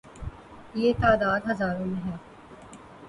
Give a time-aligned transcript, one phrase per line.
[0.75, 2.17] یہ تعداد ہزاروں میں ہے۔